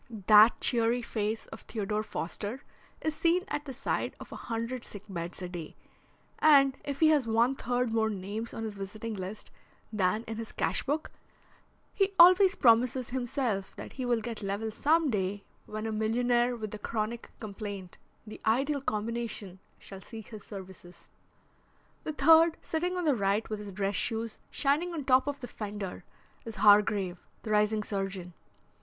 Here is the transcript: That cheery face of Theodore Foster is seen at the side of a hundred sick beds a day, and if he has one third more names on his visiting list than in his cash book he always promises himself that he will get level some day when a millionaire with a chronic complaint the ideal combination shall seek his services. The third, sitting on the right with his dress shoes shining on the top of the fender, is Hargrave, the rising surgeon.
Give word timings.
That 0.25 0.59
cheery 0.61 1.03
face 1.03 1.45
of 1.53 1.61
Theodore 1.61 2.01
Foster 2.01 2.63
is 3.01 3.13
seen 3.15 3.43
at 3.47 3.65
the 3.65 3.71
side 3.71 4.15
of 4.19 4.31
a 4.31 4.35
hundred 4.35 4.83
sick 4.83 5.03
beds 5.07 5.43
a 5.43 5.47
day, 5.47 5.75
and 6.39 6.75
if 6.83 7.01
he 7.01 7.09
has 7.09 7.27
one 7.27 7.55
third 7.55 7.93
more 7.93 8.09
names 8.09 8.51
on 8.51 8.63
his 8.63 8.73
visiting 8.73 9.13
list 9.13 9.51
than 9.93 10.23
in 10.23 10.37
his 10.37 10.53
cash 10.53 10.81
book 10.81 11.11
he 11.93 12.15
always 12.17 12.55
promises 12.55 13.09
himself 13.09 13.75
that 13.75 13.93
he 13.93 14.03
will 14.05 14.21
get 14.21 14.41
level 14.41 14.71
some 14.71 15.11
day 15.11 15.43
when 15.67 15.85
a 15.85 15.91
millionaire 15.91 16.55
with 16.55 16.73
a 16.73 16.79
chronic 16.79 17.29
complaint 17.39 17.99
the 18.25 18.41
ideal 18.43 18.81
combination 18.81 19.59
shall 19.77 20.01
seek 20.01 20.29
his 20.29 20.41
services. 20.43 21.11
The 22.05 22.13
third, 22.13 22.57
sitting 22.59 22.97
on 22.97 23.05
the 23.05 23.13
right 23.15 23.47
with 23.51 23.59
his 23.59 23.71
dress 23.71 23.97
shoes 23.97 24.39
shining 24.49 24.93
on 24.93 25.01
the 25.01 25.05
top 25.05 25.27
of 25.27 25.41
the 25.41 25.47
fender, 25.47 26.03
is 26.43 26.55
Hargrave, 26.55 27.21
the 27.43 27.51
rising 27.51 27.83
surgeon. 27.83 28.33